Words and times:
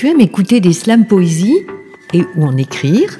tu 0.00 0.08
aimes 0.08 0.22
écouter 0.22 0.60
des 0.60 0.72
slams 0.72 1.04
poésie 1.04 1.58
et 2.14 2.22
ou 2.34 2.46
en 2.46 2.56
écrire, 2.56 3.18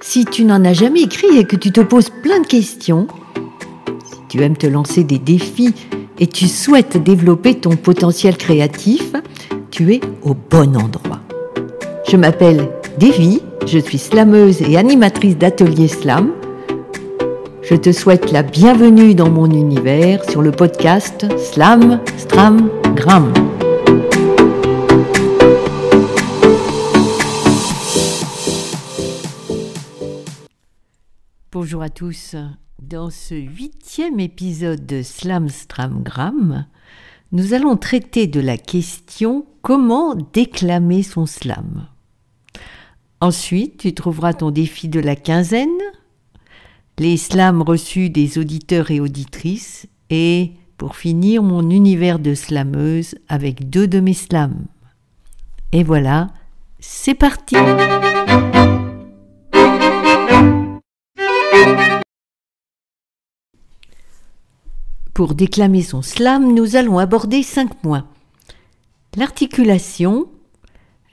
si 0.00 0.24
tu 0.24 0.44
n'en 0.44 0.64
as 0.64 0.72
jamais 0.72 1.02
écrit 1.02 1.38
et 1.38 1.44
que 1.44 1.54
tu 1.54 1.70
te 1.70 1.80
poses 1.80 2.10
plein 2.24 2.40
de 2.40 2.46
questions, 2.48 3.06
si 4.04 4.18
tu 4.28 4.42
aimes 4.42 4.56
te 4.56 4.66
lancer 4.66 5.04
des 5.04 5.20
défis 5.20 5.72
et 6.18 6.26
tu 6.26 6.48
souhaites 6.48 7.00
développer 7.00 7.54
ton 7.54 7.76
potentiel 7.76 8.36
créatif, 8.36 9.12
tu 9.70 9.94
es 9.94 10.00
au 10.24 10.34
bon 10.34 10.76
endroit. 10.76 11.20
Je 12.10 12.16
m'appelle 12.16 12.68
Devi, 12.98 13.40
je 13.64 13.78
suis 13.78 13.98
slameuse 13.98 14.60
et 14.60 14.76
animatrice 14.76 15.38
d'atelier 15.38 15.86
slam. 15.86 16.32
Je 17.62 17.76
te 17.76 17.92
souhaite 17.92 18.32
la 18.32 18.42
bienvenue 18.42 19.14
dans 19.14 19.30
mon 19.30 19.48
univers 19.48 20.28
sur 20.28 20.42
le 20.42 20.50
podcast 20.50 21.26
Slam, 21.38 22.00
Stram, 22.18 22.68
Gram. 22.96 23.32
Bonjour 31.62 31.82
à 31.82 31.90
tous. 31.90 32.34
Dans 32.82 33.08
ce 33.08 33.36
huitième 33.36 34.18
épisode 34.18 34.84
de 34.84 35.00
Slam 35.00 35.48
Stramgram, 35.48 36.66
nous 37.30 37.54
allons 37.54 37.76
traiter 37.76 38.26
de 38.26 38.40
la 38.40 38.58
question 38.58 39.46
comment 39.62 40.16
déclamer 40.16 41.04
son 41.04 41.24
slam? 41.24 41.86
Ensuite, 43.20 43.76
tu 43.76 43.94
trouveras 43.94 44.34
ton 44.34 44.50
défi 44.50 44.88
de 44.88 44.98
la 44.98 45.14
quinzaine, 45.14 45.68
les 46.98 47.16
slams 47.16 47.62
reçus 47.62 48.10
des 48.10 48.38
auditeurs 48.38 48.90
et 48.90 48.98
auditrices, 48.98 49.86
et 50.10 50.54
pour 50.78 50.96
finir, 50.96 51.44
mon 51.44 51.70
univers 51.70 52.18
de 52.18 52.34
slameuse 52.34 53.14
avec 53.28 53.70
deux 53.70 53.86
de 53.86 54.00
mes 54.00 54.14
slams. 54.14 54.66
Et 55.70 55.84
voilà, 55.84 56.26
c'est 56.80 57.14
parti! 57.14 57.54
Pour 65.14 65.34
déclamer 65.34 65.82
son 65.82 66.00
slam, 66.00 66.54
nous 66.54 66.74
allons 66.76 66.98
aborder 66.98 67.42
cinq 67.42 67.74
points. 67.82 68.06
L'articulation, 69.14 70.26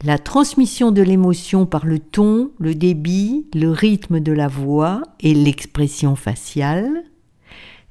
la 0.05 0.17
transmission 0.17 0.91
de 0.91 1.01
l'émotion 1.01 1.65
par 1.65 1.85
le 1.85 1.99
ton, 1.99 2.51
le 2.59 2.75
débit, 2.75 3.47
le 3.53 3.71
rythme 3.71 4.21
de 4.21 4.31
la 4.31 4.47
voix 4.47 5.01
et 5.19 5.33
l'expression 5.33 6.15
faciale, 6.15 7.03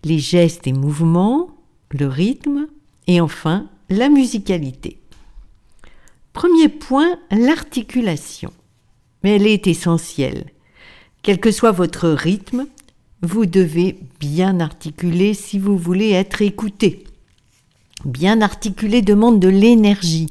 les 0.02 0.18
gestes 0.18 0.66
et 0.66 0.72
mouvements, 0.72 1.50
le 1.90 2.06
rythme 2.06 2.68
et 3.06 3.20
enfin 3.20 3.68
la 3.90 4.08
musicalité. 4.08 5.00
Premier 6.32 6.70
point, 6.70 7.18
l'articulation. 7.30 8.52
Mais 9.22 9.36
elle 9.36 9.46
est 9.46 9.66
essentielle. 9.66 10.52
Quel 11.22 11.38
que 11.38 11.50
soit 11.50 11.72
votre 11.72 12.08
rythme, 12.08 12.66
vous 13.22 13.46
devez 13.46 13.98
bien 14.20 14.60
articuler 14.60 15.34
si 15.34 15.58
vous 15.58 15.76
voulez 15.76 16.10
être 16.10 16.42
écouté. 16.42 17.04
Bien 18.04 18.40
articuler 18.40 19.02
demande 19.02 19.40
de 19.40 19.48
l'énergie. 19.48 20.28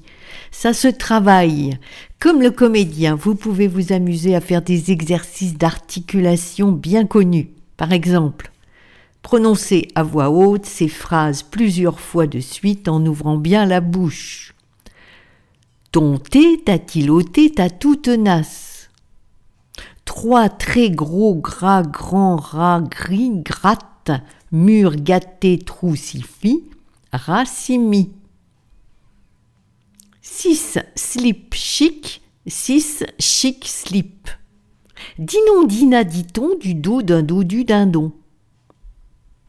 Ça 0.52 0.74
se 0.74 0.88
travaille. 0.88 1.78
Comme 2.20 2.42
le 2.42 2.52
comédien, 2.52 3.16
vous 3.16 3.36
pouvez 3.36 3.68
vous 3.68 3.92
amuser 3.92 4.36
à 4.36 4.42
faire 4.42 4.62
des 4.62 4.92
exercices 4.92 5.58
d'articulation 5.58 6.72
bien 6.72 7.06
connus. 7.06 7.50
Par 7.76 7.92
exemple, 7.92 8.52
prononcer 9.22 9.90
à 9.96 10.04
voix 10.04 10.30
haute 10.30 10.66
ces 10.66 10.88
phrases 10.88 11.44
plusieurs 11.44 12.00
fois 12.00 12.26
de 12.26 12.40
suite 12.40 12.88
en 12.88 13.06
ouvrant 13.06 13.38
bien 13.38 13.66
la 13.66 13.82
bouche. 13.82 14.54
Ton 15.92 16.18
thé 16.18 16.62
t'a-t-il 16.64 17.12
ôté 17.12 17.52
ta 17.52 17.70
toute 17.70 18.04
tenace 18.04 18.67
trois 20.08 20.50
très 20.50 20.90
gros 20.90 21.36
gras 21.36 21.84
grands 21.84 22.38
rats 22.38 22.82
gris 22.82 23.44
gratte, 23.44 24.10
mur 24.52 24.96
gâté 24.96 25.60
troussifie, 25.60 26.64
racimi. 27.12 28.14
Six 30.22 30.80
slip 30.96 31.54
chic, 31.54 32.22
six 32.48 33.04
chic 33.20 33.68
slip. 33.68 34.30
Dinon 35.20 35.64
dina 35.66 36.04
dit-on 36.04 36.56
du 36.58 36.74
dos 36.74 37.04
d'un 37.04 37.22
dodu 37.22 37.66
dindon. 37.66 38.14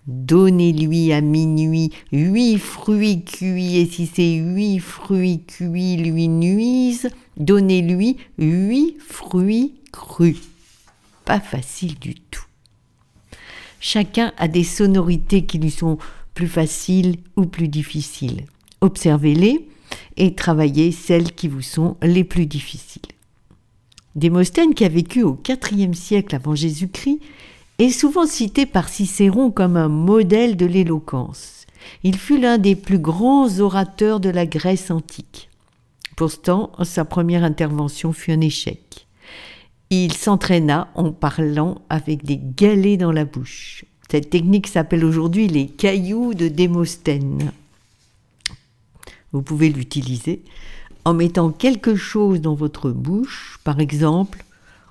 Donnez-lui 0.08 1.12
à 1.12 1.20
minuit 1.20 1.90
huit 2.12 2.56
fruits 2.56 3.24
cuits, 3.24 3.76
et 3.76 3.84
si 3.84 4.06
ces 4.06 4.36
huit 4.36 4.78
fruits 4.78 5.42
cuits 5.46 5.98
lui 5.98 6.28
nuisent, 6.28 7.10
donnez-lui 7.36 8.16
huit 8.38 8.96
fruits 9.06 9.74
crus. 9.92 10.38
Pas 11.26 11.40
facile 11.40 11.98
du 11.98 12.14
tout. 12.14 12.46
Chacun 13.80 14.32
a 14.38 14.48
des 14.48 14.64
sonorités 14.64 15.44
qui 15.44 15.58
lui 15.58 15.70
sont 15.70 15.98
plus 16.32 16.48
faciles 16.48 17.16
ou 17.36 17.44
plus 17.44 17.68
difficiles. 17.68 18.46
Observez-les 18.80 19.68
et 20.16 20.34
travaillez 20.34 20.90
celles 20.90 21.32
qui 21.32 21.48
vous 21.48 21.60
sont 21.60 21.98
les 22.00 22.24
plus 22.24 22.46
difficiles. 22.46 23.02
Démosthène, 24.14 24.72
qui 24.72 24.86
a 24.86 24.88
vécu 24.88 25.22
au 25.22 25.38
IVe 25.70 25.92
siècle 25.92 26.34
avant 26.34 26.54
Jésus-Christ, 26.54 27.20
est 27.78 27.90
souvent 27.90 28.26
cité 28.26 28.66
par 28.66 28.88
Cicéron 28.88 29.50
comme 29.52 29.76
un 29.76 29.88
modèle 29.88 30.56
de 30.56 30.66
l'éloquence. 30.66 31.64
Il 32.02 32.16
fut 32.18 32.38
l'un 32.38 32.58
des 32.58 32.74
plus 32.74 32.98
grands 32.98 33.60
orateurs 33.60 34.18
de 34.18 34.28
la 34.28 34.46
Grèce 34.46 34.90
antique. 34.90 35.48
Pourtant, 36.16 36.72
sa 36.82 37.04
première 37.04 37.44
intervention 37.44 38.12
fut 38.12 38.32
un 38.32 38.40
échec. 38.40 39.06
Il 39.90 40.12
s'entraîna 40.12 40.88
en 40.96 41.12
parlant 41.12 41.80
avec 41.88 42.24
des 42.24 42.40
galets 42.42 42.98
dans 42.98 43.12
la 43.12 43.24
bouche. 43.24 43.84
Cette 44.10 44.30
technique 44.30 44.66
s'appelle 44.66 45.04
aujourd'hui 45.04 45.46
les 45.46 45.68
cailloux 45.68 46.34
de 46.34 46.48
Démosthène. 46.48 47.52
Vous 49.32 49.42
pouvez 49.42 49.68
l'utiliser 49.68 50.42
en 51.04 51.14
mettant 51.14 51.50
quelque 51.52 51.94
chose 51.94 52.40
dans 52.40 52.54
votre 52.54 52.90
bouche, 52.90 53.60
par 53.62 53.78
exemple 53.78 54.44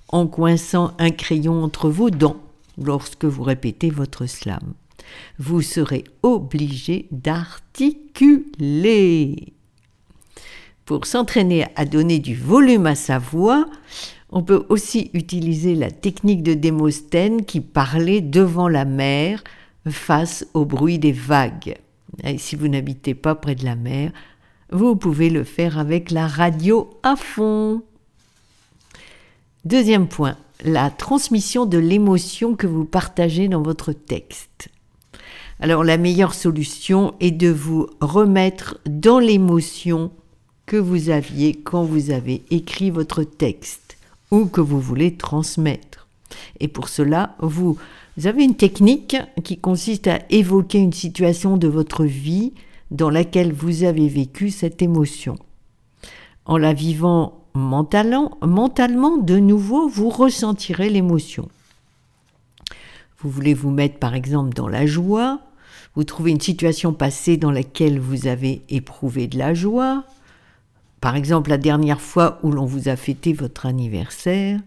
en 0.09 0.25
coinçant 0.25 0.93
un 0.99 1.11
crayon 1.11 1.63
entre 1.63 1.89
vos 1.89 2.09
dents 2.09 2.37
lorsque 2.77 3.25
vous 3.25 3.43
répétez 3.43 3.89
votre 3.89 4.25
slam. 4.25 4.73
Vous 5.39 5.61
serez 5.61 6.03
obligé 6.23 7.07
d'articuler. 7.11 9.53
Pour 10.85 11.05
s'entraîner 11.05 11.65
à 11.75 11.85
donner 11.85 12.19
du 12.19 12.35
volume 12.35 12.85
à 12.85 12.95
sa 12.95 13.19
voix, 13.19 13.65
on 14.29 14.43
peut 14.43 14.65
aussi 14.69 15.09
utiliser 15.13 15.75
la 15.75 15.91
technique 15.91 16.43
de 16.43 16.53
Démosthène 16.53 17.45
qui 17.45 17.61
parlait 17.61 18.21
devant 18.21 18.67
la 18.67 18.85
mer 18.85 19.43
face 19.89 20.45
au 20.53 20.65
bruit 20.65 20.99
des 20.99 21.11
vagues. 21.11 21.77
Si 22.37 22.55
vous 22.55 22.67
n'habitez 22.67 23.15
pas 23.15 23.35
près 23.35 23.55
de 23.55 23.65
la 23.65 23.75
mer, 23.75 24.11
vous 24.71 24.95
pouvez 24.95 25.29
le 25.29 25.43
faire 25.43 25.77
avec 25.77 26.11
la 26.11 26.27
radio 26.27 26.89
à 27.03 27.15
fond. 27.15 27.83
Deuxième 29.65 30.07
point, 30.07 30.37
la 30.63 30.89
transmission 30.89 31.65
de 31.65 31.77
l'émotion 31.77 32.55
que 32.55 32.67
vous 32.67 32.85
partagez 32.85 33.47
dans 33.47 33.61
votre 33.61 33.93
texte. 33.93 34.69
Alors 35.59 35.83
la 35.83 35.97
meilleure 35.97 36.33
solution 36.33 37.15
est 37.19 37.31
de 37.31 37.49
vous 37.49 37.87
remettre 37.99 38.79
dans 38.85 39.19
l'émotion 39.19 40.11
que 40.65 40.77
vous 40.77 41.09
aviez 41.09 41.55
quand 41.55 41.83
vous 41.83 42.11
avez 42.11 42.43
écrit 42.51 42.91
votre 42.91 43.23
texte 43.23 43.97
ou 44.31 44.45
que 44.45 44.61
vous 44.61 44.79
voulez 44.79 45.15
transmettre. 45.15 46.07
Et 46.59 46.67
pour 46.67 46.89
cela, 46.89 47.35
vous 47.39 47.77
avez 48.25 48.43
une 48.43 48.55
technique 48.55 49.15
qui 49.43 49.57
consiste 49.57 50.07
à 50.07 50.19
évoquer 50.29 50.79
une 50.79 50.93
situation 50.93 51.57
de 51.57 51.67
votre 51.67 52.03
vie 52.03 52.53
dans 52.91 53.09
laquelle 53.09 53.53
vous 53.53 53.83
avez 53.83 54.07
vécu 54.07 54.49
cette 54.49 54.81
émotion. 54.81 55.37
En 56.45 56.57
la 56.57 56.73
vivant 56.73 57.45
mentalement, 57.57 58.37
mentalement 58.41 59.17
de 59.17 59.37
nouveau, 59.37 59.89
vous 59.89 60.09
ressentirez 60.09 60.89
l'émotion. 60.89 61.49
Vous 63.19 63.29
voulez 63.29 63.53
vous 63.53 63.71
mettre 63.71 63.97
par 63.97 64.13
exemple 64.15 64.53
dans 64.53 64.67
la 64.67 64.85
joie, 64.85 65.39
vous 65.95 66.03
trouvez 66.03 66.31
une 66.31 66.39
situation 66.39 66.93
passée 66.93 67.37
dans 67.37 67.51
laquelle 67.51 67.99
vous 67.99 68.27
avez 68.27 68.61
éprouvé 68.69 69.27
de 69.27 69.37
la 69.37 69.53
joie, 69.53 70.03
par 71.01 71.15
exemple, 71.15 71.51
la 71.51 71.57
dernière 71.57 72.01
fois 72.01 72.39
où 72.43 72.51
l'on 72.51 72.65
vous 72.65 72.89
a 72.89 72.95
fêté 72.95 73.33
votre 73.33 73.65
anniversaire, 73.65 74.59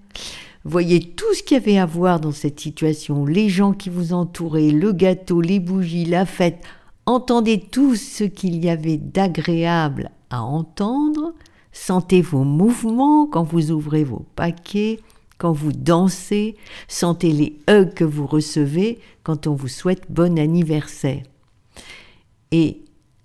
voyez 0.64 1.00
tout 1.00 1.34
ce 1.34 1.42
qu'il 1.42 1.56
y 1.56 1.60
avait 1.60 1.78
à 1.78 1.86
voir 1.86 2.20
dans 2.20 2.32
cette 2.32 2.60
situation, 2.60 3.26
les 3.26 3.48
gens 3.48 3.72
qui 3.72 3.90
vous 3.90 4.12
entouraient, 4.12 4.70
le 4.70 4.92
gâteau, 4.92 5.40
les 5.40 5.58
bougies, 5.58 6.04
la 6.04 6.26
fête, 6.26 6.62
entendez 7.06 7.58
tout 7.58 7.96
ce 7.96 8.24
qu'il 8.24 8.64
y 8.64 8.70
avait 8.70 8.96
d'agréable 8.96 10.10
à 10.30 10.42
entendre, 10.42 11.34
sentez 11.72 12.22
vos 12.22 12.44
mouvements 12.44 13.26
quand 13.26 13.44
vous 13.44 13.70
ouvrez 13.70 14.04
vos 14.04 14.26
paquets, 14.36 15.00
quand 15.38 15.52
vous 15.52 15.72
dansez, 15.72 16.56
sentez 16.88 17.32
les 17.32 17.58
hugs 17.68 17.94
que 17.94 18.04
vous 18.04 18.26
recevez 18.26 18.98
quand 19.22 19.46
on 19.46 19.54
vous 19.54 19.68
souhaite 19.68 20.10
bon 20.10 20.38
anniversaire. 20.38 21.22
Et 22.52 22.82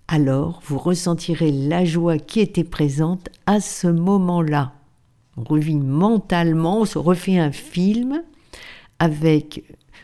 alors 0.07 0.61
vous 0.65 0.77
ressentirez 0.77 1.51
la 1.51 1.83
joie 1.83 2.17
qui 2.17 2.39
était 2.39 2.63
présente 2.63 3.29
à 3.45 3.59
ce 3.59 3.87
moment-là. 3.87 4.73
On 5.37 5.43
revit 5.43 5.75
mentalement, 5.75 6.81
on 6.81 6.85
se 6.85 6.97
refait 6.97 7.37
un 7.37 7.51
film 7.51 8.23
avec 8.99 9.63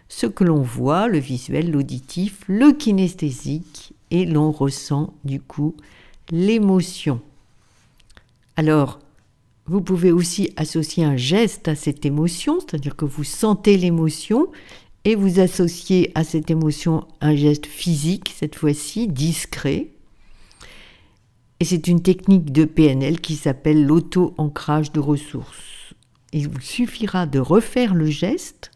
ce 0.10 0.28
que 0.28 0.44
l'on 0.44 0.62
voit, 0.62 1.08
le 1.08 1.20
visuel, 1.20 1.72
l'auditif, 1.72 2.44
le 2.48 2.74
kinesthésique, 2.74 3.94
et 4.10 4.26
l'on 4.26 4.52
ressent 4.52 5.14
du 5.24 5.40
coup 5.40 5.76
l'émotion. 6.30 7.22
Alors, 8.56 9.00
vous 9.66 9.82
pouvez 9.82 10.12
aussi 10.12 10.52
associer 10.58 11.04
un 11.04 11.18
geste 11.18 11.68
à 11.68 11.76
cette 11.76 12.06
émotion, 12.06 12.60
c'est-à-dire 12.60 12.96
que 12.96 13.06
vous 13.06 13.24
sentez 13.24 13.78
l'émotion 13.78 14.50
et 15.06 15.16
vous 15.16 15.40
associez 15.40 16.12
à 16.16 16.24
cette 16.24 16.52
émotion 16.52 17.08
un 17.22 17.36
geste 17.36 17.66
physique, 17.66 18.34
cette 18.36 18.56
fois-ci 18.56 19.08
discret. 19.08 19.90
Et 21.60 21.66
c'est 21.66 21.88
une 21.88 22.02
technique 22.02 22.52
de 22.52 22.66
PNL 22.66 23.22
qui 23.22 23.36
s'appelle 23.36 23.86
l'auto-ancrage 23.86 24.92
de 24.92 25.00
ressources. 25.00 25.94
Il 26.34 26.50
vous 26.50 26.62
suffira 26.62 27.26
de 27.26 27.40
refaire 27.40 27.94
le 27.94 28.08
geste 28.08 28.72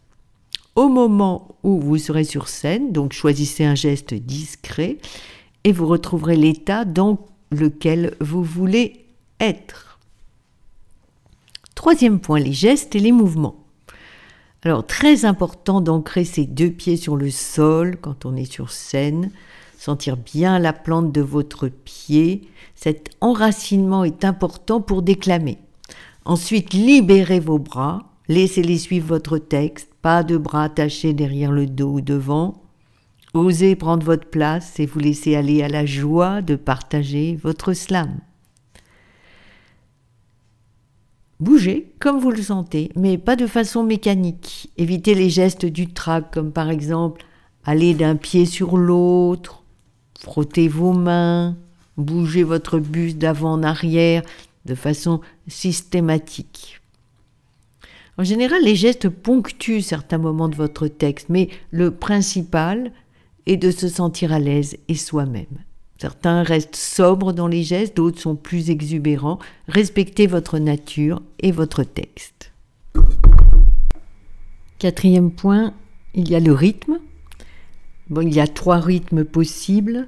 au 0.75 0.89
moment 0.89 1.55
où 1.63 1.79
vous 1.79 1.97
serez 1.97 2.25
sur 2.25 2.47
scène, 2.47 2.91
donc 2.91 3.13
choisissez 3.13 3.63
un 3.63 3.75
geste 3.75 4.13
discret 4.13 4.97
et 5.63 5.71
vous 5.71 5.87
retrouverez 5.87 6.35
l'état 6.35 6.85
dans 6.85 7.25
lequel 7.49 8.15
vous 8.19 8.43
voulez 8.43 9.04
être. 9.39 9.99
Troisième 11.75 12.19
point, 12.19 12.39
les 12.39 12.53
gestes 12.53 12.95
et 12.95 12.99
les 12.99 13.11
mouvements. 13.11 13.65
Alors 14.63 14.87
très 14.87 15.25
important 15.25 15.79
d'ancrer 15.81 16.25
ses 16.25 16.45
deux 16.45 16.71
pieds 16.71 16.97
sur 16.97 17.15
le 17.15 17.29
sol 17.29 17.97
quand 18.01 18.25
on 18.25 18.35
est 18.35 18.51
sur 18.51 18.71
scène, 18.71 19.29
sentir 19.77 20.17
bien 20.17 20.57
la 20.57 20.73
plante 20.73 21.11
de 21.11 21.21
votre 21.21 21.67
pied. 21.67 22.49
Cet 22.73 23.11
enracinement 23.21 24.03
est 24.03 24.25
important 24.25 24.81
pour 24.81 25.03
déclamer. 25.03 25.59
Ensuite, 26.25 26.73
libérez 26.73 27.39
vos 27.39 27.59
bras, 27.59 28.09
laissez-les 28.27 28.79
suivre 28.79 29.07
votre 29.07 29.37
texte, 29.37 29.89
pas 30.01 30.23
de 30.23 30.37
bras 30.37 30.63
attachés 30.63 31.13
derrière 31.13 31.51
le 31.51 31.67
dos 31.67 31.93
ou 31.93 32.01
devant. 32.01 32.63
Osez 33.35 33.75
prendre 33.75 34.03
votre 34.03 34.29
place 34.29 34.79
et 34.79 34.87
vous 34.87 34.99
laisser 34.99 35.35
aller 35.35 35.61
à 35.61 35.67
la 35.67 35.85
joie 35.85 36.41
de 36.41 36.55
partager 36.55 37.37
votre 37.43 37.73
slam. 37.73 38.17
Bougez 41.39 41.91
comme 41.99 42.19
vous 42.19 42.31
le 42.31 42.41
sentez, 42.41 42.91
mais 42.95 43.17
pas 43.17 43.35
de 43.35 43.47
façon 43.47 43.83
mécanique. 43.83 44.71
Évitez 44.77 45.15
les 45.15 45.29
gestes 45.29 45.65
du 45.65 45.87
trac, 45.87 46.31
comme 46.31 46.51
par 46.51 46.69
exemple 46.69 47.25
aller 47.65 47.93
d'un 47.93 48.15
pied 48.15 48.45
sur 48.45 48.77
l'autre, 48.77 49.63
frotter 50.19 50.67
vos 50.67 50.93
mains, 50.93 51.57
bouger 51.97 52.43
votre 52.43 52.79
buste 52.79 53.17
d'avant 53.17 53.53
en 53.53 53.63
arrière 53.63 54.21
de 54.65 54.75
façon 54.75 55.21
systématique. 55.47 56.81
En 58.17 58.23
général, 58.23 58.63
les 58.63 58.75
gestes 58.75 59.09
ponctuent 59.09 59.81
certains 59.81 60.17
moments 60.17 60.47
de 60.47 60.55
votre 60.55 60.87
texte, 60.87 61.27
mais 61.29 61.49
le 61.71 61.91
principal 61.91 62.93
est 63.45 63.57
de 63.57 63.71
se 63.71 63.89
sentir 63.89 64.31
à 64.31 64.39
l'aise 64.39 64.77
et 64.87 64.95
soi-même. 64.95 65.63
Certains 65.97 66.43
restent 66.43 66.75
sobres 66.75 67.31
dans 67.31 67.47
les 67.47 67.63
gestes, 67.63 67.95
d'autres 67.95 68.19
sont 68.19 68.35
plus 68.35 68.69
exubérants. 68.69 69.39
Respectez 69.67 70.27
votre 70.27 70.59
nature 70.59 71.21
et 71.39 71.51
votre 71.51 71.83
texte. 71.83 72.51
Quatrième 74.77 75.31
point, 75.31 75.73
il 76.13 76.29
y 76.29 76.35
a 76.35 76.39
le 76.39 76.51
rythme. 76.51 76.99
Bon, 78.09 78.21
il 78.21 78.33
y 78.33 78.41
a 78.41 78.47
trois 78.47 78.79
rythmes 78.79 79.23
possibles. 79.23 80.07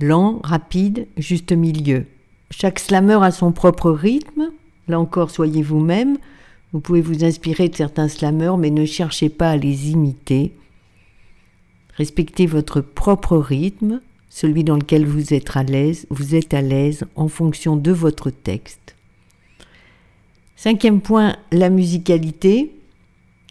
Lent, 0.00 0.40
rapide, 0.42 1.06
juste 1.16 1.52
milieu. 1.52 2.06
Chaque 2.50 2.80
slammer 2.80 3.18
a 3.22 3.30
son 3.30 3.52
propre 3.52 3.90
rythme. 3.90 4.50
Là 4.88 4.98
encore, 4.98 5.30
soyez 5.30 5.62
vous-même. 5.62 6.18
Vous 6.72 6.80
pouvez 6.80 7.00
vous 7.00 7.24
inspirer 7.24 7.68
de 7.68 7.76
certains 7.76 8.08
slammers, 8.08 8.56
mais 8.58 8.70
ne 8.70 8.84
cherchez 8.84 9.28
pas 9.28 9.50
à 9.50 9.56
les 9.56 9.90
imiter. 9.90 10.54
Respectez 12.02 12.46
votre 12.46 12.80
propre 12.80 13.36
rythme, 13.36 14.00
celui 14.28 14.64
dans 14.64 14.74
lequel 14.74 15.06
vous 15.06 15.34
êtes 15.34 15.56
à 15.56 15.62
l'aise, 15.62 16.04
vous 16.10 16.34
êtes 16.34 16.52
à 16.52 16.60
l'aise 16.60 17.04
en 17.14 17.28
fonction 17.28 17.76
de 17.76 17.92
votre 17.92 18.30
texte. 18.30 18.96
Cinquième 20.56 21.00
point, 21.00 21.36
la 21.52 21.70
musicalité. 21.70 22.74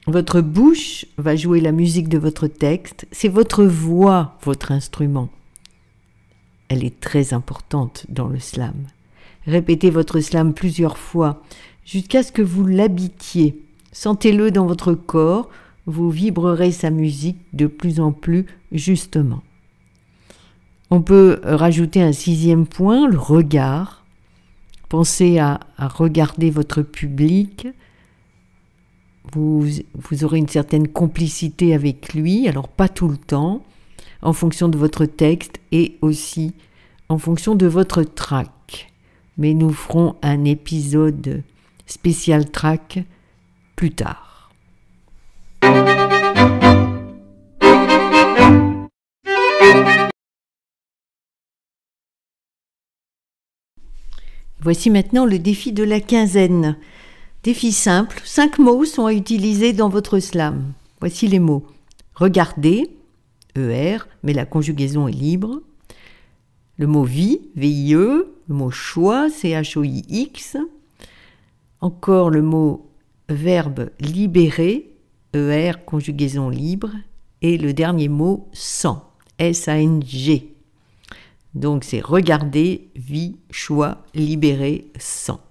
Votre 0.06 0.42
bouche 0.42 1.06
va 1.18 1.38
jouer 1.38 1.62
la 1.62 1.72
musique 1.72 2.10
de 2.10 2.18
votre 2.18 2.48
texte. 2.48 3.08
C'est 3.14 3.30
votre 3.30 3.64
voix, 3.64 4.38
votre 4.44 4.74
instrument. 4.74 5.30
Elle 6.68 6.84
est 6.84 7.00
très 7.00 7.34
importante 7.34 8.06
dans 8.10 8.28
le 8.28 8.40
slam. 8.40 8.76
Répétez 9.46 9.92
votre 9.92 10.20
slam 10.20 10.54
plusieurs 10.54 10.98
fois 10.98 11.42
jusqu'à 11.86 12.22
ce 12.22 12.34
que 12.34 12.42
vous 12.42 12.66
l'habitiez. 12.66 13.64
Sentez-le 13.94 14.52
dans 14.52 14.66
votre 14.66 14.94
corps 14.94 15.48
vous 15.86 16.10
vibrerez 16.10 16.72
sa 16.72 16.90
musique 16.90 17.40
de 17.54 17.68
plus 17.68 18.00
en 18.00 18.12
plus 18.12 18.46
justement. 18.72 19.42
On 20.90 21.02
peut 21.02 21.40
rajouter 21.44 22.02
un 22.02 22.12
sixième 22.12 22.68
point, 22.68 23.08
le 23.08 23.18
regard. 23.18 24.06
Pensez 24.90 25.40
à, 25.40 25.62
regarder 25.78 26.50
votre 26.50 26.82
public. 26.82 27.68
Vous, 29.32 29.66
vous 29.94 30.24
aurez 30.26 30.40
une 30.40 30.50
certaine 30.50 30.90
complicité 30.90 31.74
avec 31.74 32.14
lui, 32.14 32.48
alors 32.50 32.68
pas 32.68 32.90
tout 32.90 33.08
le 33.08 33.16
temps, 33.16 33.64
en 34.22 34.34
fonction 34.34 34.68
de 34.68 34.78
votre 34.78 35.06
texte 35.06 35.62
et 35.72 35.98
aussi 36.02 36.54
en 37.08 37.18
fonction 37.18 37.56
de 37.56 37.68
votre 37.68 38.04
track. 38.04 38.92
Mais 39.38 39.54
nous 39.54 39.72
ferons 39.72 40.16
un 40.22 40.44
épisode 40.44 41.44
spécial 41.86 42.52
track 42.52 43.00
plus 43.78 43.92
tard. 43.92 44.31
Voici 54.64 54.92
maintenant 54.92 55.26
le 55.26 55.40
défi 55.40 55.72
de 55.72 55.84
la 55.84 56.00
quinzaine. 56.00 56.78
Défi 57.44 57.72
simple, 57.72 58.22
cinq 58.24 58.60
mots 58.60 58.86
sont 58.86 59.08
à 59.08 59.14
utiliser 59.14 59.74
dans 59.74 59.90
votre 59.90 60.20
slam. 60.20 60.74
Voici 61.00 61.28
les 61.28 61.40
mots. 61.40 61.66
Regardez, 62.14 62.92
ER, 63.56 63.98
mais 64.22 64.34
la 64.34 64.46
conjugaison 64.46 65.08
est 65.08 65.14
libre. 65.14 65.64
Le 66.78 66.86
mot 66.86 67.04
vie, 67.04 67.42
VIE, 67.56 67.94
le 67.94 68.28
mot 68.48 68.70
choix, 68.70 69.30
C-H-O-I-X. 69.30 70.58
Encore 71.80 72.30
le 72.30 72.44
mot 72.44 72.92
verbe 73.30 73.90
libérer, 74.00 74.92
ER, 75.34 75.74
conjugaison 75.86 76.50
libre. 76.50 76.92
Et 77.42 77.58
le 77.58 77.74
dernier 77.74 78.08
mot 78.08 78.48
sans, 78.54 79.11
S-A-N-G. 79.42 80.54
Donc 81.54 81.84
c'est 81.84 82.00
regarder, 82.00 82.90
vie, 82.96 83.36
choix, 83.50 84.04
libérer, 84.14 84.88
sans. 84.98 85.42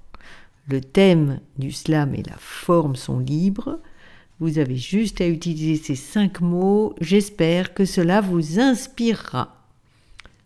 Le 0.68 0.80
thème 0.80 1.40
du 1.58 1.72
slam 1.72 2.14
et 2.14 2.22
la 2.22 2.36
forme 2.38 2.96
sont 2.96 3.18
libres. 3.18 3.78
Vous 4.38 4.58
avez 4.58 4.76
juste 4.76 5.20
à 5.20 5.26
utiliser 5.26 5.76
ces 5.76 5.96
cinq 5.96 6.40
mots. 6.40 6.94
J'espère 7.00 7.74
que 7.74 7.84
cela 7.84 8.20
vous 8.20 8.58
inspirera. 8.60 9.56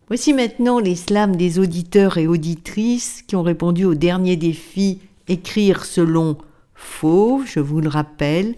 Voici 0.09 0.33
maintenant 0.33 0.81
les 0.81 0.97
slams 0.97 1.37
des 1.37 1.59
auditeurs 1.59 2.19
et 2.19 2.27
auditrices 2.27 3.23
qui 3.23 3.37
ont 3.37 3.43
répondu 3.43 3.85
au 3.85 3.95
dernier 3.95 4.37
défi 4.37 5.01
écrire 5.29 5.85
selon 5.85 6.37
faux, 6.75 7.43
je 7.47 7.61
vous 7.61 7.81
le 7.81 7.89
rappelle. 7.89 8.57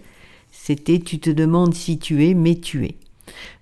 C'était 0.51 0.99
tu 0.99 1.19
te 1.19 1.29
demandes 1.29 1.73
si 1.73 1.99
tu 1.99 2.25
es, 2.25 2.33
mais 2.33 2.55
tu 2.55 2.85
es. 2.85 2.95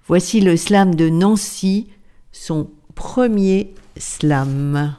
Voici 0.08 0.42
le 0.42 0.58
slam 0.58 0.96
de 0.96 1.10
Nancy, 1.10 1.88
son 2.32 2.70
Premier 2.94 3.74
slam. 3.98 4.96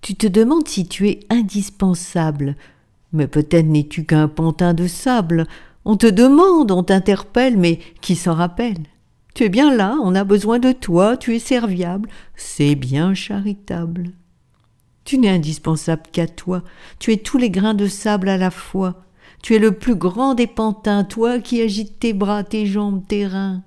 Tu 0.00 0.14
te 0.14 0.26
demandes 0.26 0.68
si 0.68 0.86
tu 0.86 1.08
es 1.08 1.20
indispensable, 1.30 2.56
mais 3.12 3.26
peut-être 3.26 3.66
n'es-tu 3.66 4.04
qu'un 4.04 4.28
pantin 4.28 4.74
de 4.74 4.86
sable. 4.86 5.46
On 5.84 5.96
te 5.96 6.06
demande, 6.06 6.70
on 6.70 6.82
t'interpelle, 6.82 7.56
mais 7.56 7.80
qui 8.00 8.14
s'en 8.14 8.34
rappelle? 8.34 8.82
Tu 9.34 9.44
es 9.44 9.48
bien 9.48 9.74
là, 9.74 9.96
on 10.02 10.14
a 10.14 10.24
besoin 10.24 10.58
de 10.58 10.72
toi, 10.72 11.16
tu 11.16 11.34
es 11.34 11.38
serviable, 11.38 12.08
c'est 12.36 12.74
bien 12.74 13.14
charitable. 13.14 14.10
Tu 15.04 15.18
n'es 15.18 15.28
indispensable 15.30 16.02
qu'à 16.12 16.26
toi, 16.26 16.62
tu 16.98 17.12
es 17.12 17.16
tous 17.16 17.38
les 17.38 17.50
grains 17.50 17.74
de 17.74 17.86
sable 17.86 18.28
à 18.28 18.36
la 18.36 18.50
fois, 18.50 19.03
tu 19.44 19.54
es 19.54 19.58
le 19.58 19.72
plus 19.72 19.94
grand 19.94 20.32
des 20.34 20.46
pantins, 20.46 21.04
toi 21.04 21.38
qui 21.38 21.60
agites 21.60 21.98
tes 21.98 22.14
bras, 22.14 22.44
tes 22.44 22.64
jambes, 22.64 23.06
tes 23.06 23.26
reins. 23.26 23.62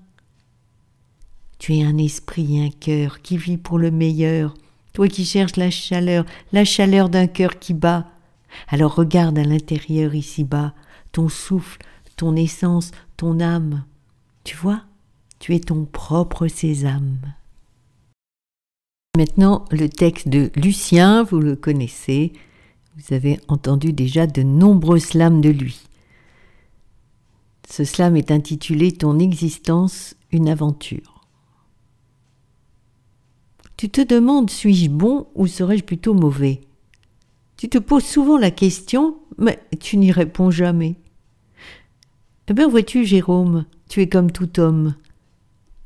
Tu 1.59 1.75
es 1.75 1.83
un 1.83 1.99
esprit, 1.99 2.59
un 2.59 2.71
cœur 2.71 3.21
qui 3.21 3.37
vit 3.37 3.57
pour 3.57 3.77
le 3.77 3.91
meilleur, 3.91 4.55
toi 4.93 5.07
qui 5.07 5.23
cherches 5.23 5.55
la 5.55 5.69
chaleur, 5.69 6.25
la 6.51 6.65
chaleur 6.65 7.09
d'un 7.09 7.27
cœur 7.27 7.59
qui 7.59 7.75
bat. 7.75 8.07
Alors 8.69 8.95
regarde 8.95 9.37
à 9.37 9.43
l'intérieur 9.43 10.15
ici-bas, 10.15 10.73
ton 11.11 11.29
souffle, 11.29 11.77
ton 12.15 12.35
essence, 12.35 12.89
ton 13.15 13.39
âme. 13.39 13.83
Tu 14.45 14.55
vois 14.55 14.81
Tu 15.37 15.53
es 15.53 15.59
ton 15.59 15.85
propre 15.85 16.47
sésame. 16.47 17.19
Maintenant, 19.15 19.65
le 19.69 19.89
texte 19.89 20.27
de 20.27 20.49
Lucien, 20.55 21.21
vous 21.21 21.39
le 21.39 21.55
connaissez, 21.55 22.33
vous 22.97 23.13
avez 23.13 23.39
entendu 23.47 23.93
déjà 23.93 24.25
de 24.25 24.41
nombreux 24.41 24.97
slams 24.97 25.41
de 25.41 25.49
lui. 25.49 25.81
Ce 27.69 27.83
slam 27.83 28.15
est 28.15 28.31
intitulé 28.31 28.91
Ton 28.91 29.19
existence, 29.19 30.15
une 30.31 30.49
aventure. 30.49 31.25
Tu 33.75 33.89
te 33.89 34.01
demandes 34.01 34.49
suis-je 34.49 34.89
bon 34.89 35.27
ou 35.35 35.45
serais-je 35.45 35.83
plutôt 35.83 36.15
mauvais? 36.15 36.61
Tu 37.57 37.69
te 37.69 37.77
poses 37.77 38.05
souvent 38.05 38.37
la 38.37 38.51
question, 38.51 39.17
mais 39.37 39.61
tu 39.79 39.97
n'y 39.97 40.11
réponds 40.11 40.49
jamais. 40.49 40.95
Eh 42.47 42.53
bien, 42.53 42.67
vois-tu, 42.67 43.05
Jérôme, 43.05 43.65
tu 43.89 44.01
es 44.01 44.09
comme 44.09 44.31
tout 44.31 44.59
homme. 44.59 44.95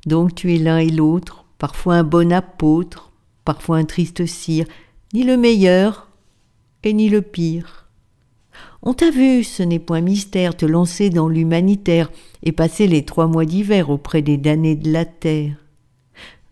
Donc 0.05 0.35
tu 0.35 0.53
es 0.53 0.57
l'un 0.57 0.77
et 0.77 0.89
l'autre, 0.89 1.45
parfois 1.57 1.95
un 1.95 2.03
bon 2.03 2.31
apôtre, 2.31 3.11
parfois 3.43 3.77
un 3.77 3.85
triste 3.85 4.25
cire, 4.25 4.65
ni 5.13 5.23
le 5.23 5.35
meilleur 5.35 6.10
et 6.83 6.93
ni 6.93 7.09
le 7.09 7.21
pire. 7.21 7.87
On 8.83 8.93
t'a 8.93 9.11
vu, 9.11 9.43
ce 9.43 9.63
n'est 9.63 9.79
point 9.79 10.01
mystère, 10.01 10.57
te 10.57 10.65
lancer 10.65 11.09
dans 11.09 11.27
l'humanitaire 11.27 12.11
et 12.43 12.51
passer 12.51 12.87
les 12.87 13.05
trois 13.05 13.27
mois 13.27 13.45
d'hiver 13.45 13.89
auprès 13.89 14.21
des 14.21 14.37
damnés 14.37 14.75
de 14.75 14.91
la 14.91 15.05
terre. 15.05 15.55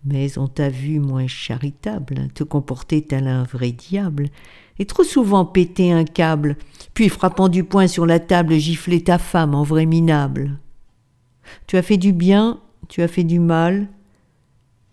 Mais 0.06 0.38
on 0.38 0.48
t'a 0.48 0.70
vu 0.70 1.00
moins 1.00 1.28
charitable, 1.28 2.30
te 2.34 2.44
comporter 2.44 3.02
tel 3.02 3.28
un 3.28 3.44
vrai 3.44 3.72
diable, 3.72 4.30
et 4.78 4.86
trop 4.86 5.04
souvent 5.04 5.44
péter 5.44 5.92
un 5.92 6.06
câble, 6.06 6.56
puis 6.94 7.10
frappant 7.10 7.50
du 7.50 7.64
poing 7.64 7.88
sur 7.88 8.06
la 8.06 8.20
table 8.20 8.56
gifler 8.56 9.04
ta 9.04 9.18
femme 9.18 9.56
en 9.56 9.64
vrai 9.64 9.86
minable. 9.86 10.58
Tu 11.68 11.76
as 11.78 11.82
fait 11.82 11.98
du 11.98 12.14
bien, 12.14 12.62
tu 12.88 13.02
as 13.02 13.08
fait 13.08 13.26
du 13.26 13.40
mal, 13.40 13.90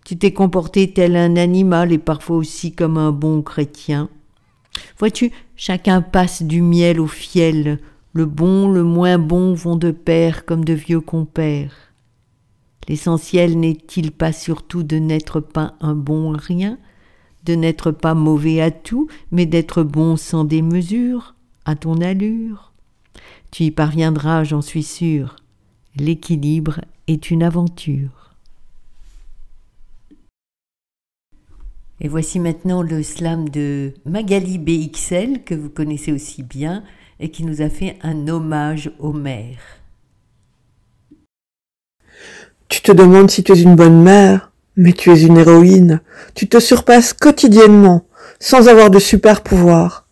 tu 0.05 0.17
t'es 0.17 0.33
comporté 0.33 0.93
tel 0.93 1.17
un 1.17 1.37
animal 1.37 1.93
et 1.93 1.99
parfois 1.99 2.37
aussi 2.37 2.73
comme 2.73 2.97
un 2.97 3.13
bon 3.13 3.43
chrétien. 3.43 4.09
Vois-tu, 4.99 5.33
chacun 5.57 6.03
passe 6.03 6.43
du 6.43 6.63
miel 6.63 7.01
au 7.01 7.07
fiel, 7.07 7.79
le 8.13 8.25
bon, 8.25 8.71
le 8.71 8.83
moins 8.83 9.19
bon 9.19 9.53
vont 9.53 9.77
de 9.77 9.91
pair 9.91 10.45
comme 10.45 10.65
de 10.65 10.73
vieux 10.73 11.01
compères. 11.01 11.75
L'essentiel 12.89 13.59
n'est-il 13.59 14.13
pas 14.13 14.33
surtout 14.33 14.83
de 14.83 14.97
n'être 14.97 15.41
pas 15.41 15.75
un 15.81 15.95
bon 15.95 16.31
rien, 16.31 16.79
de 17.45 17.55
n'être 17.55 17.91
pas 17.91 18.15
mauvais 18.15 18.61
à 18.61 18.71
tout, 18.71 19.09
mais 19.31 19.45
d'être 19.45 19.83
bon 19.83 20.17
sans 20.17 20.45
démesure, 20.45 21.35
à 21.65 21.75
ton 21.75 22.01
allure? 22.01 22.73
Tu 23.51 23.65
y 23.65 23.71
parviendras, 23.71 24.45
j'en 24.45 24.63
suis 24.63 24.83
sûr. 24.83 25.37
L'équilibre 25.97 26.81
est 27.07 27.31
une 27.31 27.43
aventure. 27.43 28.26
Et 32.01 32.09
voici 32.09 32.39
maintenant 32.41 32.83
le 32.83 33.03
slam 33.03 33.49
de 33.49 33.95
Magali 34.05 34.59
BXL 34.59 35.45
que 35.45 35.55
vous 35.55 35.71
connaissez 35.71 36.13
aussi 36.13 36.43
bien 36.43 36.85
et 37.21 37.31
qui 37.31 37.43
nous 37.45 37.63
a 37.63 37.71
fait 37.71 37.97
un 38.03 38.29
hommage 38.29 38.91
au 38.99 39.13
maire. 39.13 39.81
Tu 42.69 42.83
te 42.83 42.93
demandes 42.93 43.31
si 43.31 43.43
tu 43.43 43.53
es 43.53 43.63
une 43.63 43.77
bonne 43.77 44.03
mère, 44.03 44.53
mais 44.77 44.93
tu 44.93 45.11
es 45.11 45.23
une 45.23 45.39
héroïne. 45.39 46.01
Tu 46.35 46.49
te 46.49 46.61
surpasses 46.61 47.15
quotidiennement, 47.15 48.05
sans 48.41 48.69
avoir 48.69 48.91
de 48.91 48.99
super 48.99 49.43
pouvoir. 49.43 50.07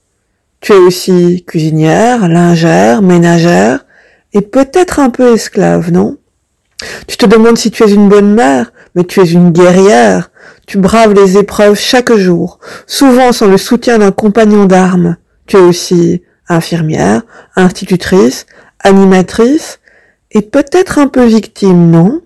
Tu 0.61 0.73
es 0.73 0.77
aussi 0.77 1.45
cuisinière, 1.47 2.29
lingère, 2.29 3.03
ménagère, 3.03 3.85
et 4.33 4.41
peut-être 4.41 5.01
un 5.01 5.11
peu 5.11 5.35
esclave, 5.35 5.93
non? 5.93 6.17
Tu 7.07 7.17
te 7.17 7.27
demandes 7.27 7.59
si 7.59 7.71
tu 7.71 7.83
es 7.83 7.93
une 7.93 8.09
bonne 8.09 8.35
mère, 8.35 8.73
mais 8.95 9.05
tu 9.05 9.21
es 9.21 9.31
une 9.31 9.51
guerrière. 9.51 10.31
Tu 10.67 10.79
braves 10.79 11.15
les 11.15 11.37
épreuves 11.37 11.79
chaque 11.79 12.13
jour, 12.15 12.59
souvent 12.87 13.33
sans 13.33 13.47
le 13.47 13.59
soutien 13.59 13.99
d'un 13.99 14.13
compagnon 14.13 14.65
d'armes. 14.65 15.17
Tu 15.47 15.57
es 15.57 15.61
aussi 15.61 16.23
infirmière, 16.49 17.23
institutrice, 17.57 18.47
animatrice, 18.81 19.81
et 20.31 20.43
peut-être 20.43 20.99
un 20.99 21.07
peu 21.07 21.25
victime, 21.25 21.91
non? 21.91 22.21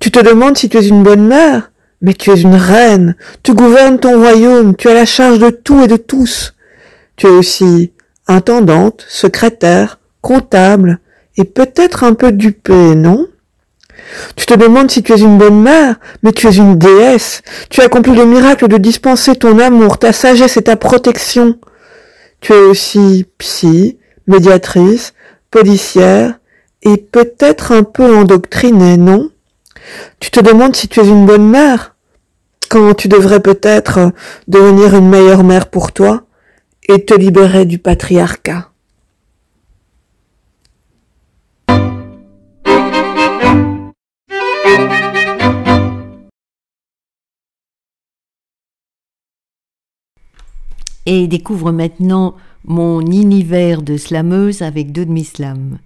Tu 0.00 0.10
te 0.10 0.20
demandes 0.20 0.56
si 0.56 0.68
tu 0.68 0.78
es 0.78 0.86
une 0.86 1.02
bonne 1.02 1.26
mère, 1.26 1.72
mais 2.00 2.14
tu 2.14 2.30
es 2.30 2.40
une 2.40 2.54
reine, 2.54 3.16
tu 3.42 3.54
gouvernes 3.54 3.98
ton 3.98 4.18
royaume, 4.18 4.76
tu 4.76 4.88
as 4.88 4.94
la 4.94 5.04
charge 5.04 5.38
de 5.38 5.50
tout 5.50 5.82
et 5.82 5.88
de 5.88 5.96
tous. 5.96 6.54
Tu 7.16 7.26
es 7.26 7.30
aussi 7.30 7.92
intendante, 8.28 9.04
secrétaire, 9.08 9.98
comptable, 10.20 11.00
et 11.38 11.44
peut-être 11.44 12.04
un 12.04 12.12
peu 12.12 12.32
dupée, 12.32 12.94
non? 12.94 13.26
Tu 14.36 14.44
te 14.44 14.54
demandes 14.54 14.90
si 14.90 15.02
tu 15.02 15.12
es 15.12 15.20
une 15.20 15.38
bonne 15.38 15.62
mère, 15.62 15.96
mais 16.22 16.32
tu 16.32 16.48
es 16.48 16.56
une 16.56 16.76
déesse, 16.76 17.42
tu 17.70 17.80
accomplis 17.80 18.14
le 18.14 18.26
miracle 18.26 18.68
de 18.68 18.76
dispenser 18.76 19.36
ton 19.36 19.58
amour, 19.58 19.98
ta 19.98 20.12
sagesse 20.12 20.56
et 20.56 20.62
ta 20.62 20.76
protection. 20.76 21.58
Tu 22.40 22.52
es 22.52 22.60
aussi 22.60 23.26
psy, 23.38 23.98
médiatrice, 24.26 25.14
policière, 25.50 26.38
et 26.82 26.96
peut-être 26.96 27.72
un 27.72 27.82
peu 27.82 28.16
endoctrinée, 28.16 28.96
non? 28.96 29.30
Tu 30.20 30.30
te 30.30 30.40
demandes 30.40 30.76
si 30.76 30.88
tu 30.88 31.00
es 31.00 31.06
une 31.06 31.26
bonne 31.26 31.48
mère, 31.48 31.94
quand 32.68 32.94
tu 32.94 33.08
devrais 33.08 33.40
peut-être 33.40 34.12
devenir 34.48 34.94
une 34.96 35.08
meilleure 35.08 35.44
mère 35.44 35.70
pour 35.70 35.92
toi 35.92 36.24
et 36.88 37.04
te 37.04 37.14
libérer 37.14 37.64
du 37.64 37.78
patriarcat. 37.78 38.70
Et 51.10 51.26
découvre 51.26 51.72
maintenant 51.72 52.36
mon 52.66 53.00
univers 53.00 53.80
de 53.80 53.96
slameuse 53.96 54.60
avec 54.60 54.92
deux 54.92 55.06
demi-slams. 55.06 55.78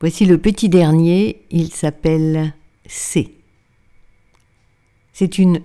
Voici 0.00 0.24
le 0.24 0.38
petit 0.38 0.70
dernier, 0.70 1.42
il 1.50 1.70
s'appelle 1.70 2.54
C. 2.86 3.34
C'est 5.12 5.36
une 5.36 5.60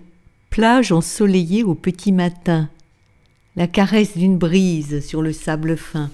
plage 0.49 0.91
ensoleillée 0.91 1.63
au 1.63 1.75
petit 1.75 2.11
matin, 2.11 2.69
la 3.55 3.67
caresse 3.67 4.17
d'une 4.17 4.37
brise 4.37 4.99
sur 4.99 5.21
le 5.21 5.31
sable 5.31 5.77
fin. 5.77 6.11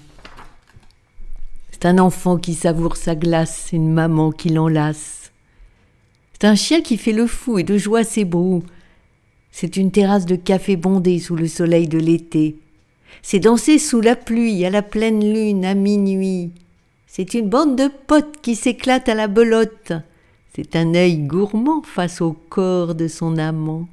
C'est 1.71 1.87
un 1.87 1.97
enfant 1.97 2.37
qui 2.37 2.53
savoure 2.53 2.97
sa 2.97 3.15
glace, 3.15 3.69
une 3.73 3.91
maman 3.91 4.31
qui 4.31 4.49
l'enlace. 4.49 5.31
C'est 6.33 6.45
un 6.45 6.53
chien 6.53 6.81
qui 6.81 6.97
fait 6.97 7.13
le 7.13 7.25
fou 7.25 7.57
et 7.57 7.63
de 7.63 7.79
joie 7.79 8.03
s'ébroue. 8.03 8.63
C'est 9.51 9.77
une 9.77 9.91
terrasse 9.91 10.25
de 10.25 10.35
café 10.35 10.75
bondée 10.75 11.19
sous 11.19 11.35
le 11.35 11.47
soleil 11.47 11.87
de 11.87 11.97
l'été. 11.97 12.57
C'est 13.21 13.39
danser 13.39 13.79
sous 13.79 14.01
la 14.01 14.15
pluie, 14.15 14.63
à 14.65 14.69
la 14.69 14.81
pleine 14.81 15.21
lune, 15.33 15.65
à 15.65 15.73
minuit. 15.73 16.51
C'est 17.07 17.33
une 17.33 17.49
bande 17.49 17.75
de 17.75 17.89
potes 18.07 18.39
qui 18.41 18.55
s'éclate 18.55 19.09
à 19.09 19.15
la 19.15 19.27
belote. 19.27 19.93
C'est 20.53 20.75
un 20.75 20.93
œil 20.93 21.17
gourmand 21.17 21.81
face 21.81 22.21
au 22.21 22.33
corps 22.33 22.95
de 22.95 23.07
son 23.07 23.37
amant. 23.37 23.87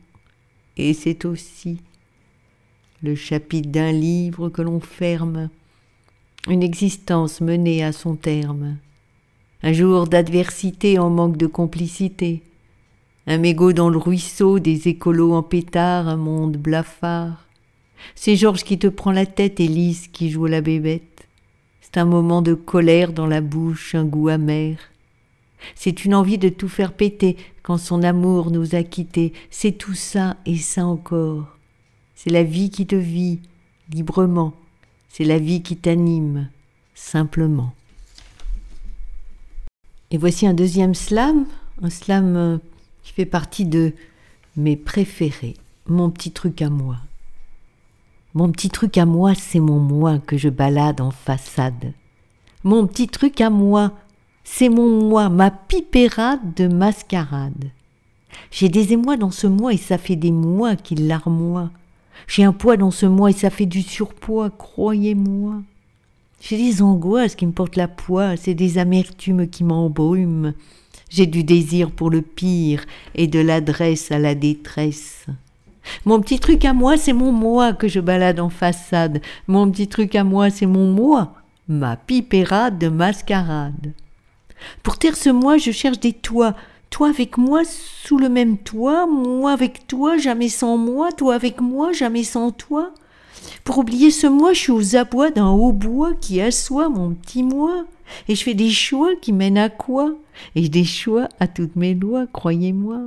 Et 0.76 0.92
c'est 0.94 1.24
aussi 1.24 1.78
le 3.02 3.14
chapitre 3.14 3.70
d'un 3.70 3.92
livre 3.92 4.48
que 4.48 4.62
l'on 4.62 4.80
ferme, 4.80 5.48
une 6.48 6.62
existence 6.62 7.40
menée 7.40 7.84
à 7.84 7.92
son 7.92 8.16
terme, 8.16 8.76
un 9.62 9.72
jour 9.72 10.06
d'adversité 10.06 10.98
en 10.98 11.10
manque 11.10 11.36
de 11.36 11.46
complicité, 11.46 12.42
un 13.26 13.38
mégot 13.38 13.72
dans 13.72 13.90
le 13.90 13.98
ruisseau, 13.98 14.58
des 14.58 14.88
écolos 14.88 15.32
en 15.32 15.42
pétard, 15.42 16.08
un 16.08 16.16
monde 16.16 16.56
blafard. 16.56 17.44
C'est 18.14 18.36
Georges 18.36 18.62
qui 18.62 18.78
te 18.78 18.86
prend 18.86 19.10
la 19.10 19.26
tête 19.26 19.58
et 19.58 19.66
Lise 19.66 20.08
qui 20.08 20.30
joue 20.30 20.46
la 20.46 20.60
bébête. 20.60 21.26
C'est 21.80 21.98
un 21.98 22.04
moment 22.04 22.42
de 22.42 22.54
colère 22.54 23.12
dans 23.12 23.26
la 23.26 23.40
bouche, 23.40 23.94
un 23.94 24.04
goût 24.04 24.28
amer. 24.28 24.76
C'est 25.74 26.04
une 26.04 26.14
envie 26.14 26.38
de 26.38 26.48
tout 26.48 26.68
faire 26.68 26.92
péter 26.92 27.36
quand 27.62 27.78
son 27.78 28.02
amour 28.02 28.50
nous 28.50 28.74
a 28.74 28.82
quittés. 28.82 29.32
C'est 29.50 29.72
tout 29.72 29.94
ça 29.94 30.36
et 30.46 30.56
ça 30.56 30.86
encore. 30.86 31.46
C'est 32.14 32.30
la 32.30 32.44
vie 32.44 32.70
qui 32.70 32.86
te 32.86 32.94
vit 32.94 33.40
librement. 33.92 34.52
C'est 35.08 35.24
la 35.24 35.38
vie 35.38 35.62
qui 35.62 35.76
t'anime 35.76 36.48
simplement. 36.94 37.72
Et 40.10 40.18
voici 40.18 40.46
un 40.46 40.54
deuxième 40.54 40.94
slam, 40.94 41.46
un 41.82 41.90
slam 41.90 42.36
euh, 42.36 42.58
qui 43.06 43.12
fait 43.12 43.24
partie 43.24 43.64
de 43.64 43.92
mes 44.56 44.76
préférés, 44.76 45.54
mon 45.86 46.10
petit 46.10 46.32
truc 46.32 46.60
à 46.60 46.70
moi. 46.70 46.96
Mon 48.34 48.50
petit 48.50 48.68
truc 48.68 48.98
à 48.98 49.06
moi, 49.06 49.36
c'est 49.36 49.60
mon 49.60 49.78
moi 49.78 50.18
que 50.18 50.36
je 50.36 50.48
balade 50.48 51.00
en 51.00 51.12
façade. 51.12 51.92
Mon 52.64 52.84
petit 52.88 53.06
truc 53.06 53.40
à 53.40 53.48
moi, 53.48 53.92
c'est 54.42 54.68
mon 54.68 55.00
moi, 55.08 55.28
ma 55.28 55.52
pipérade 55.52 56.54
de 56.56 56.66
mascarade. 56.66 57.70
J'ai 58.50 58.68
des 58.68 58.92
émois 58.92 59.16
dans 59.16 59.30
ce 59.30 59.46
moi 59.46 59.72
et 59.72 59.78
ça 59.78 59.98
fait 59.98 60.16
des 60.16 60.32
mois 60.32 60.74
qu'il 60.74 61.06
larmoie. 61.06 61.70
J'ai 62.26 62.42
un 62.42 62.52
poids 62.52 62.76
dans 62.76 62.90
ce 62.90 63.06
moi 63.06 63.30
et 63.30 63.34
ça 63.34 63.50
fait 63.50 63.66
du 63.66 63.82
surpoids, 63.82 64.50
croyez-moi. 64.50 65.62
J'ai 66.40 66.56
des 66.56 66.82
angoisses 66.82 67.36
qui 67.36 67.46
me 67.46 67.52
portent 67.52 67.76
la 67.76 67.86
poisse 67.86 68.48
et 68.48 68.54
des 68.54 68.78
amertumes 68.78 69.48
qui 69.48 69.62
m'embrument. 69.62 70.54
J'ai 71.08 71.26
du 71.26 71.44
désir 71.44 71.90
pour 71.90 72.10
le 72.10 72.22
pire 72.22 72.84
et 73.14 73.26
de 73.26 73.38
l'adresse 73.38 74.10
à 74.10 74.18
la 74.18 74.34
détresse. 74.34 75.26
Mon 76.04 76.20
petit 76.20 76.40
truc 76.40 76.64
à 76.64 76.72
moi, 76.72 76.96
c'est 76.96 77.12
mon 77.12 77.32
moi 77.32 77.72
que 77.72 77.88
je 77.88 78.00
balade 78.00 78.40
en 78.40 78.50
façade. 78.50 79.20
Mon 79.46 79.70
petit 79.70 79.88
truc 79.88 80.14
à 80.16 80.24
moi, 80.24 80.50
c'est 80.50 80.66
mon 80.66 80.90
moi, 80.90 81.34
ma 81.68 81.96
pipérade 81.96 82.78
de 82.78 82.88
mascarade. 82.88 83.92
Pour 84.82 84.98
taire 84.98 85.16
ce 85.16 85.30
moi, 85.30 85.58
je 85.58 85.70
cherche 85.70 86.00
des 86.00 86.12
toits. 86.12 86.54
Toi 86.90 87.08
avec 87.08 87.36
moi 87.36 87.62
sous 87.64 88.18
le 88.18 88.28
même 88.28 88.58
toit, 88.58 89.06
moi 89.06 89.52
avec 89.52 89.86
toi, 89.86 90.16
jamais 90.16 90.48
sans 90.48 90.76
moi, 90.76 91.12
toi 91.12 91.34
avec 91.34 91.60
moi, 91.60 91.92
jamais 91.92 92.24
sans 92.24 92.52
toi. 92.52 92.92
Pour 93.64 93.78
oublier 93.78 94.10
ce 94.10 94.26
moi, 94.26 94.52
je 94.52 94.60
suis 94.60 94.72
aux 94.72 94.96
abois 94.96 95.30
d'un 95.30 95.50
hautbois 95.50 96.14
qui 96.20 96.40
assoit 96.40 96.88
mon 96.88 97.10
petit 97.14 97.42
moi. 97.42 97.84
Et 98.28 98.34
je 98.34 98.42
fais 98.42 98.54
des 98.54 98.70
choix 98.70 99.10
qui 99.20 99.32
mènent 99.32 99.58
à 99.58 99.68
quoi? 99.68 100.14
Et 100.54 100.68
des 100.68 100.84
choix 100.84 101.28
à 101.40 101.48
toutes 101.48 101.76
mes 101.76 101.94
lois, 101.94 102.26
croyez-moi. 102.32 103.00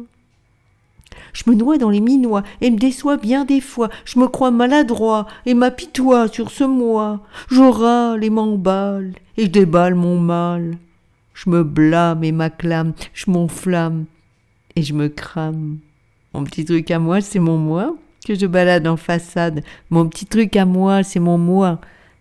Je 1.33 1.43
me 1.48 1.55
noie 1.55 1.77
dans 1.77 1.89
les 1.89 2.01
minois 2.01 2.43
et 2.62 2.71
me 2.71 2.77
déçois 2.77 3.17
bien 3.17 3.45
des 3.45 3.62
fois. 3.62 3.89
Je 4.05 4.19
me 4.19 4.27
crois 4.27 4.51
maladroit 4.51 5.27
et 5.45 5.53
m'apitoie 5.53 6.27
sur 6.27 6.51
ce 6.51 6.63
moi. 6.63 7.21
Je 7.50 7.62
râle 7.62 8.24
et 8.24 8.29
m'emballe 8.29 9.13
et 9.38 9.45
je 9.45 9.50
déballe 9.50 9.95
mon 9.95 10.19
mal. 10.19 10.77
Je 11.33 11.50
me 11.50 11.63
blâme 11.63 12.24
et 12.24 12.31
m'acclame, 12.31 12.93
je 13.13 13.31
m'enflamme 13.31 14.05
et 14.75 14.83
je 14.83 14.93
me 14.93 15.07
crame. 15.07 15.77
Mon 16.33 16.43
petit 16.43 16.65
truc 16.65 16.91
à 16.91 17.00
moi, 17.00 17.21
c'est 17.21 17.39
mon 17.39 17.57
moi 17.57 17.95
que 18.25 18.35
je 18.35 18.45
balade 18.45 18.88
en 18.88 18.97
façade. 18.97 19.63
Mon 19.89 20.07
petit 20.07 20.25
truc 20.25 20.55
à 20.55 20.65
moi, 20.65 21.03
c'est 21.03 21.19
mon 21.19 21.38
moi, 21.38 21.79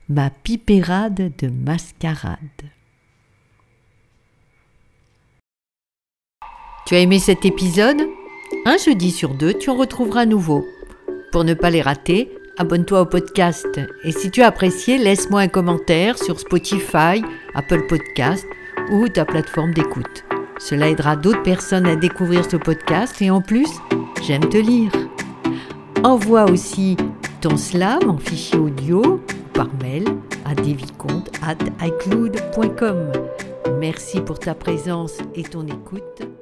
ma 0.08 0.30
pipérade 0.30 1.32
de 1.38 1.48
mascarade. 1.48 2.38
Tu 6.86 6.94
as 6.94 7.00
aimé 7.00 7.18
cet 7.18 7.44
épisode? 7.44 8.00
Un 8.64 8.78
jeudi 8.78 9.10
sur 9.10 9.34
deux, 9.34 9.52
tu 9.54 9.68
en 9.68 9.76
retrouveras 9.76 10.24
nouveau. 10.24 10.64
Pour 11.32 11.44
ne 11.44 11.52
pas 11.52 11.68
les 11.68 11.82
rater, 11.82 12.30
abonne-toi 12.56 13.02
au 13.02 13.06
podcast. 13.06 13.80
Et 14.04 14.12
si 14.12 14.30
tu 14.30 14.42
as 14.42 14.46
apprécié, 14.46 14.96
laisse-moi 14.96 15.42
un 15.42 15.48
commentaire 15.48 16.16
sur 16.18 16.40
Spotify, 16.40 17.22
Apple 17.54 17.86
Podcast 17.86 18.46
ou 18.90 19.08
ta 19.08 19.24
plateforme 19.24 19.74
d'écoute. 19.74 20.24
Cela 20.58 20.88
aidera 20.88 21.16
d'autres 21.16 21.42
personnes 21.42 21.86
à 21.86 21.96
découvrir 21.96 22.44
ce 22.50 22.56
podcast 22.56 23.20
et 23.20 23.30
en 23.30 23.40
plus, 23.40 23.68
j'aime 24.26 24.48
te 24.48 24.56
lire. 24.56 25.07
Envoie 26.04 26.44
aussi 26.44 26.96
ton 27.40 27.56
slam 27.56 28.08
en 28.08 28.18
fichier 28.18 28.58
audio 28.58 29.20
par 29.52 29.68
mail 29.82 30.04
à 30.44 30.52
icloud.com 31.86 33.12
Merci 33.78 34.20
pour 34.20 34.38
ta 34.38 34.54
présence 34.54 35.18
et 35.34 35.42
ton 35.42 35.66
écoute. 35.66 36.38